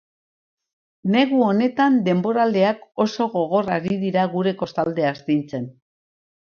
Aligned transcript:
Negu 1.15 1.41
honetan, 1.49 1.99
denboraleak 2.09 2.83
oso 3.07 3.31
gogor 3.37 3.73
ari 3.79 4.01
dira 4.09 4.27
gure 4.35 4.59
kostaldea 4.65 5.15
astintzen. 5.19 5.75